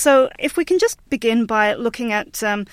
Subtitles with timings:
[0.00, 2.64] So, if we can just begin by looking at um,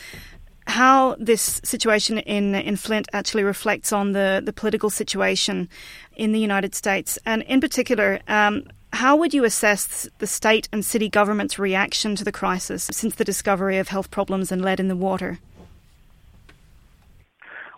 [0.65, 5.67] how this situation in in Flint actually reflects on the, the political situation
[6.15, 8.63] in the United States, and in particular, um,
[8.93, 13.25] how would you assess the state and city government's reaction to the crisis since the
[13.25, 15.39] discovery of health problems and lead in the water?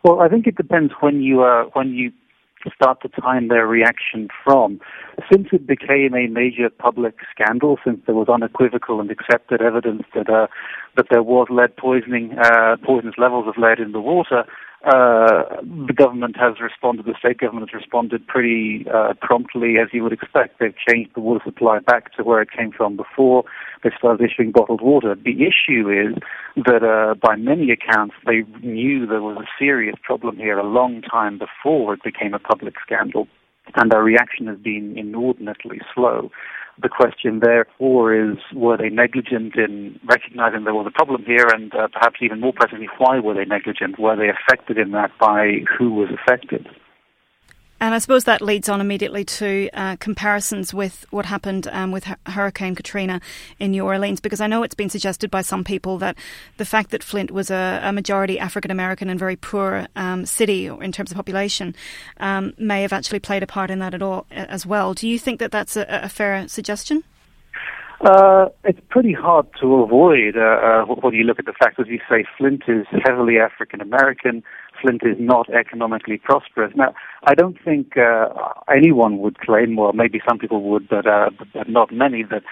[0.04, 2.12] Well, I think it depends when you uh, when you
[2.74, 4.80] start to time their reaction from.
[5.32, 10.30] Since it became a major public scandal, since there was unequivocal and accepted evidence that
[10.30, 10.48] uh,
[10.98, 14.44] that there was lead poisoning, uh, poisonous levels of lead in the water,
[14.86, 15.44] uh,
[15.88, 20.14] the government has responded, the state government has responded pretty uh, promptly, as you would
[20.14, 20.60] expect.
[20.60, 23.44] They've changed the water supply back to where it came from before.
[23.84, 25.16] They started issuing bottled water.
[25.16, 26.16] The issue is
[26.66, 31.02] that, uh, by many accounts, they knew there was a serious problem here a long
[31.02, 33.28] time before it became a public scandal,
[33.76, 36.32] and their reaction has been inordinately slow.
[36.82, 41.74] The question, therefore, is were they negligent in recognizing there was a problem here, and
[41.74, 44.00] uh, perhaps even more presently, why were they negligent?
[44.00, 46.68] Were they affected in that by who was affected?
[47.82, 52.04] And I suppose that leads on immediately to uh, comparisons with what happened um, with
[52.26, 53.22] Hurricane Katrina
[53.58, 56.18] in New Orleans, because I know it's been suggested by some people that
[56.58, 60.68] the fact that Flint was a, a majority African American and very poor um, city
[60.68, 61.74] in terms of population
[62.20, 64.94] um, may have actually played a part in that at all as well.
[64.94, 67.04] Do you think that that's a, a fair suggestion?
[68.02, 71.88] Uh, it's pretty hard to avoid uh, uh, when you look at the fact, as
[71.88, 74.42] you say, Flint is heavily African American.
[74.82, 76.72] Flint is not economically prosperous.
[76.76, 76.94] Now,
[77.26, 78.30] I don't think uh,
[78.74, 82.44] anyone would claim, well, maybe some people would, but, uh, but not many, that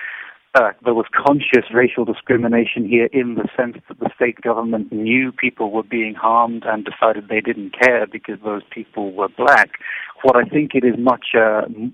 [0.53, 5.31] uh, there was conscious racial discrimination here in the sense that the state government knew
[5.31, 9.69] people were being harmed and decided they didn't care because those people were black.
[10.23, 11.27] What I think it is much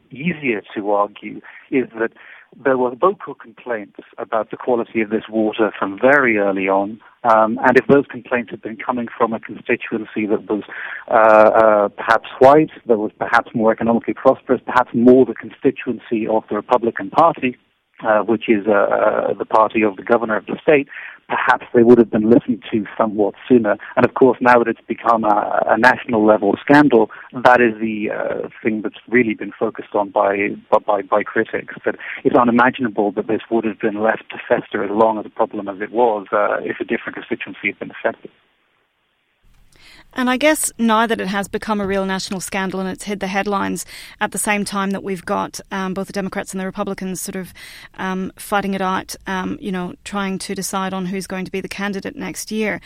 [0.10, 2.14] easier to argue is that
[2.62, 7.00] there were vocal complaints about the quality of this water from very early on.
[7.24, 10.64] Um, and if those complaints had been coming from a constituency that was
[11.10, 16.44] uh, uh, perhaps white, that was perhaps more economically prosperous, perhaps more the constituency of
[16.50, 17.58] the Republican Party,
[18.04, 20.88] uh, which is uh, uh, the party of the governor of the state,
[21.34, 23.76] perhaps they would have been listened to somewhat sooner.
[23.96, 27.10] And of course, now that it's become a, a national level scandal,
[27.44, 30.50] that is the uh, thing that's really been focused on by,
[30.86, 31.74] by, by critics.
[31.86, 35.30] That it's unimaginable that this would have been left to fester as long as a
[35.30, 38.30] problem as it was uh, if a different constituency had been affected.
[40.16, 43.20] And I guess now that it has become a real national scandal and it's hit
[43.20, 43.86] the headlines
[44.22, 47.36] at the same time that we've got um, both the Democrats and the Republicans sort
[47.36, 47.54] of
[47.96, 51.62] um, fighting it out, um, you know, trying to decide on who's going to be
[51.62, 52.80] the candidate next year.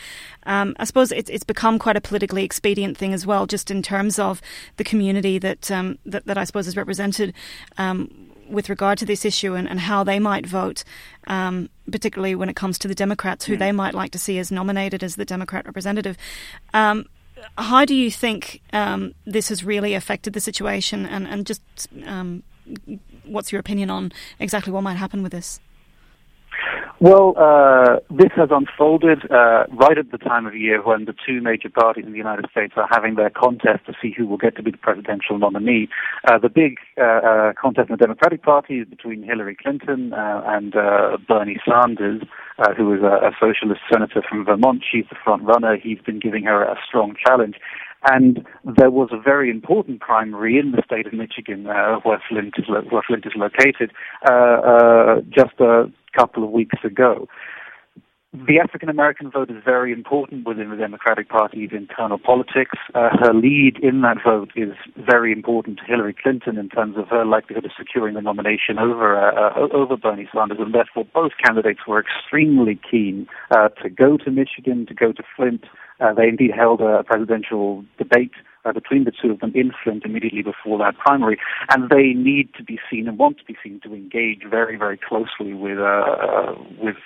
[0.44, 3.82] Um, I suppose it's, it's become quite a politically expedient thing as well, just in
[3.82, 4.40] terms of
[4.76, 7.34] the community that um, that, that, I suppose is represented
[7.76, 8.10] um,
[8.48, 10.84] with regard to this issue and, and how they might vote,
[11.26, 13.58] um, particularly when it comes to the Democrats, who mm.
[13.58, 16.16] they might like to see as nominated as the Democrat representative.
[16.72, 17.04] Um,
[17.56, 21.62] how do you think um, this has really affected the situation, and and just
[22.06, 22.42] um,
[23.24, 25.60] what's your opinion on exactly what might happen with this?
[27.00, 31.40] Well, uh, this has unfolded uh, right at the time of year when the two
[31.40, 34.56] major parties in the United States are having their contest to see who will get
[34.56, 35.88] to be the presidential nominee.
[36.28, 40.42] Uh, the big uh, uh, contest in the Democratic Party is between Hillary Clinton uh,
[40.44, 40.72] and
[41.28, 42.22] Bernie Sanders,
[42.76, 44.82] who is a, a socialist senator from Vermont.
[44.90, 45.76] She's the front runner.
[45.76, 47.56] He's been giving her a strong challenge.
[48.10, 52.54] And there was a very important primary in the state of Michigan, uh, where Flint
[52.56, 53.92] is lo- where Flint is located,
[54.28, 57.28] uh, uh, just a couple of weeks ago.
[58.34, 62.76] The African American vote is very important within the Democratic Party's internal politics.
[62.94, 67.08] Uh, her lead in that vote is very important to Hillary Clinton in terms of
[67.08, 71.32] her likelihood of securing the nomination over uh, uh over Bernie Sanders, and therefore both
[71.42, 75.64] candidates were extremely keen uh, to go to Michigan, to go to Flint.
[75.98, 78.32] Uh, they indeed held a presidential debate
[78.66, 81.38] uh, between the two of them in Flint immediately before that primary,
[81.70, 84.98] and they need to be seen and want to be seen to engage very, very
[84.98, 85.78] closely with
[86.78, 86.96] with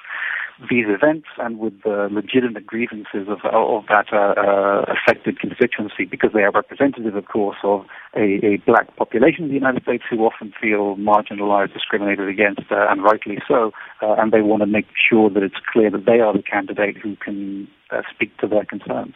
[0.69, 6.31] these events and with the legitimate grievances of, of that uh, uh, affected constituency because
[6.35, 7.85] they are representative, of course, of
[8.17, 12.87] a, a, black population in the United States who often feel marginalized, discriminated against, uh,
[12.91, 13.73] and rightly so.
[14.01, 16.97] Uh, and they want to make sure that it's clear that they are the candidate
[16.97, 19.15] who can uh, speak to their concerns.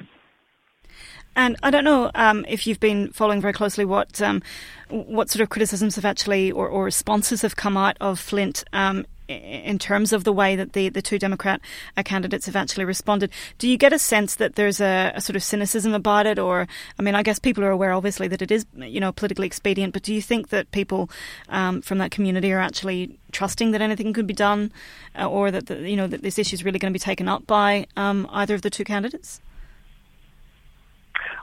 [1.37, 4.43] And I don't know um, if you've been following very closely what um,
[4.89, 9.05] what sort of criticisms have actually or, or, responses have come out of Flint um,
[9.29, 11.61] in terms of the way that the, the two Democrat
[11.97, 13.31] uh, candidates have actually responded.
[13.59, 16.67] Do you get a sense that there's a, a, sort of cynicism about it, or
[16.99, 19.93] I mean, I guess people are aware, obviously, that it is you know politically expedient.
[19.93, 21.11] But do you think that people
[21.49, 24.73] um, from that community are actually trusting that anything could be done,
[25.19, 27.29] uh, or that the, you know that this issue is really going to be taken
[27.29, 29.41] up by um, either of the two candidates?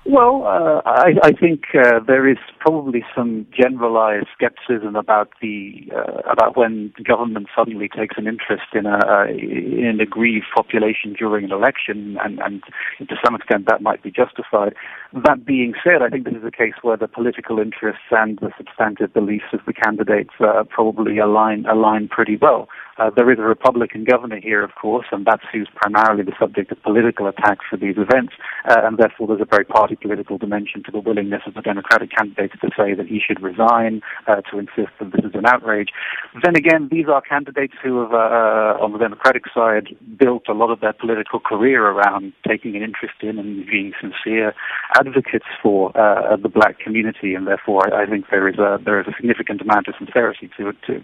[0.06, 6.22] Well, uh, I, I, think uh, there is probably some generalized skepticism about the uh,
[6.32, 11.14] about when the government suddenly takes an interest in a uh, in an aggrieved population
[11.14, 12.64] during an election, and, and
[13.00, 14.74] to some extent that might be justified.
[15.12, 18.52] That being said, I think this is a case where the political interests and the
[18.58, 22.70] substantive beliefs of the candidates uh, probably align align pretty well.
[22.98, 26.72] Uh, there is a Republican governor here, of course, and that's who's primarily the subject
[26.72, 28.34] of political attacks for these events,
[28.70, 32.12] uh, and therefore there's a very party political dimension to the willingness of the Democratic
[32.12, 35.90] candidates to say that he should resign, uh, to insist that this is an outrage.
[36.44, 40.70] Then again, these are candidates who have, uh, on the Democratic side, built a lot
[40.72, 44.54] of their political career around taking an interest in and being sincere
[44.98, 49.00] advocates for uh, the black community, and therefore I, I think there is a there
[49.00, 51.04] is a significant amount of sincerity to it too.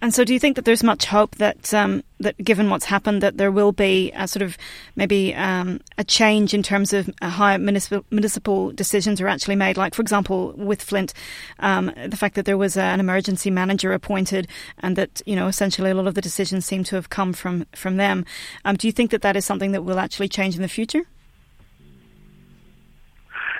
[0.00, 3.20] And so, do you think that there's much hope that, um, that given what's happened,
[3.20, 4.56] that there will be a sort of
[4.94, 9.76] maybe um, a change in terms of how municipal, municipal decisions are actually made?
[9.76, 11.14] Like, for example, with Flint,
[11.58, 14.46] um, the fact that there was an emergency manager appointed,
[14.78, 17.66] and that you know essentially a lot of the decisions seem to have come from
[17.74, 18.24] from them.
[18.64, 21.06] Um, do you think that that is something that will actually change in the future?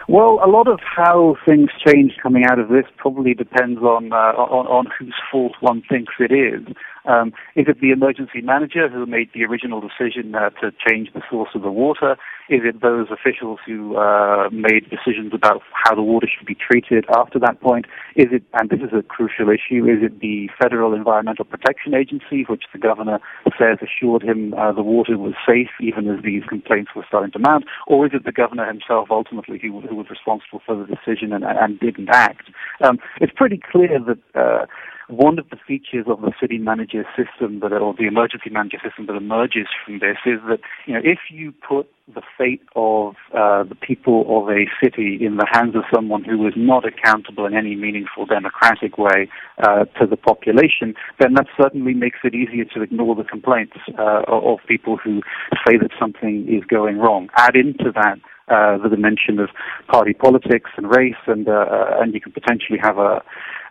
[0.09, 4.17] Well, a lot of how things change coming out of this probably depends on uh,
[4.17, 6.67] on, on whose fault one thinks it is.
[7.05, 11.23] Um, is it the emergency manager who made the original decision uh, to change the
[11.31, 12.17] source of the water?
[12.49, 17.05] Is it those officials who uh, made decisions about how the water should be treated
[17.15, 17.87] after that point?
[18.17, 22.45] Is it, and this is a crucial issue, is it the Federal Environmental Protection Agency,
[22.49, 23.21] which the governor
[23.59, 27.39] says assured him uh, the water was safe even as these complaints were starting to
[27.39, 27.65] mount?
[27.87, 31.45] Or is it the governor himself ultimately who, who was responsible for the decision and,
[31.45, 32.51] and didn't act?
[32.83, 34.67] Um, it's pretty clear that uh,
[35.09, 39.07] one of the features of the city manager system that, or the emergency manager system
[39.07, 43.65] that emerges from this is that, you know, if you put the fate of uh,
[43.65, 47.55] the people of a city in the hands of someone who is not accountable in
[47.55, 49.29] any meaningful democratic way
[49.67, 54.23] uh, to the population, then that certainly makes it easier to ignore the complaints uh,
[54.29, 55.21] of people who
[55.67, 57.29] say that something is going wrong.
[57.37, 58.19] Add into that
[58.49, 59.51] uh, the dimension of
[59.89, 61.67] party politics and race, and uh,
[62.01, 63.23] and you can potentially have a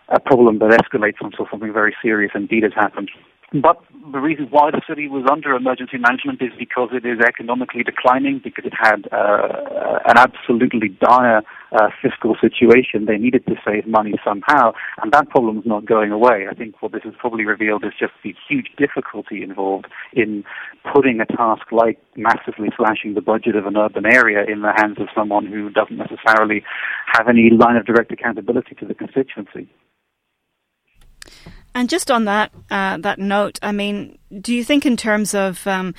[0.10, 3.10] a problem that escalates until something very serious indeed has happened.
[3.54, 3.80] But
[4.12, 8.42] the reason why the city was under emergency management is because it is economically declining,
[8.44, 13.06] because it had uh, an absolutely dire uh, fiscal situation.
[13.06, 16.48] They needed to save money somehow, and that problem is not going away.
[16.52, 20.44] I think what this has probably revealed is just the huge difficulty involved in
[20.94, 24.98] putting a task like massively slashing the budget of an urban area in the hands
[25.00, 26.64] of someone who doesn't necessarily
[27.16, 29.70] have any line of direct accountability to the constituency.
[31.78, 35.68] And just on that uh, that note, I mean, do you think in terms of
[35.68, 35.94] um,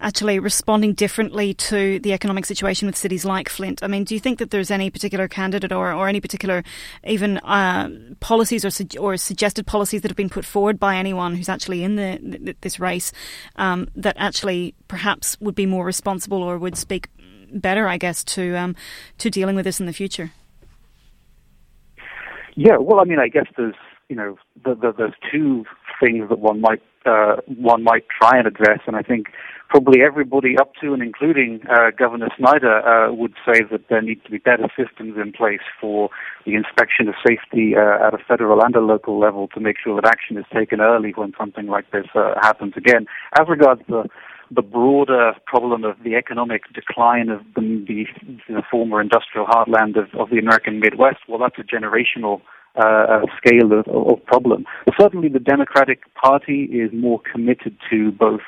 [0.00, 3.80] actually responding differently to the economic situation with cities like Flint?
[3.84, 6.64] I mean, do you think that there's any particular candidate or, or any particular
[7.04, 11.48] even uh, policies or, or suggested policies that have been put forward by anyone who's
[11.48, 13.12] actually in the, this race
[13.54, 17.06] um, that actually perhaps would be more responsible or would speak
[17.52, 18.74] better, I guess, to um,
[19.18, 20.32] to dealing with this in the future?
[22.56, 23.76] Yeah, well, I mean, I guess there's
[24.10, 25.64] you know, the, the, there's two
[26.00, 29.28] things that one might uh, one might try and address, and I think
[29.70, 34.22] probably everybody up to and including uh, Governor Snyder uh, would say that there need
[34.24, 36.10] to be better systems in place for
[36.44, 39.94] the inspection of safety uh, at a federal and a local level to make sure
[39.98, 43.06] that action is taken early when something like this uh, happens again.
[43.38, 44.04] As regards the
[44.52, 48.04] the broader problem of the economic decline of the, the,
[48.48, 52.40] the former industrial heartland of, of the American Midwest, well, that's a generational
[52.76, 54.64] uh, scale of, of problem.
[54.98, 58.42] Certainly, the Democratic Party is more committed to both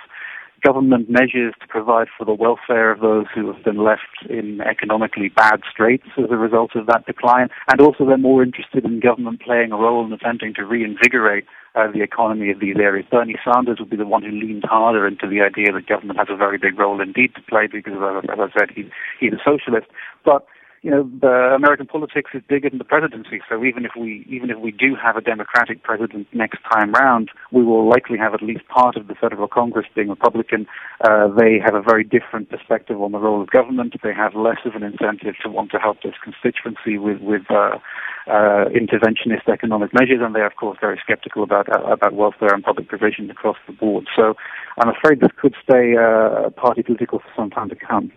[0.63, 5.29] government measures to provide for the welfare of those who have been left in economically
[5.29, 9.43] bad straits as a result of that decline, and also they're more interested in government
[9.43, 13.07] playing a role in attempting to reinvigorate uh, the economy of these areas.
[13.11, 16.29] Bernie Sanders would be the one who leans harder into the idea that government has
[16.31, 18.89] a very big role indeed to play because, as I said, he,
[19.19, 19.87] he's a socialist.
[20.25, 20.47] But
[20.83, 23.41] you know, the American politics is bigger than the presidency.
[23.49, 27.31] So even if we even if we do have a Democratic president next time round,
[27.53, 30.67] we will likely have at least part of the federal Congress being Republican.
[31.01, 33.95] Uh, they have a very different perspective on the role of government.
[34.03, 37.79] They have less of an incentive to want to help this constituency with with uh,
[38.27, 42.65] uh, interventionist economic measures, and they're of course very skeptical about uh, about welfare and
[42.65, 44.09] public provision across the board.
[44.17, 44.35] So
[44.79, 48.11] I'm afraid this could stay uh, party political for some time to come.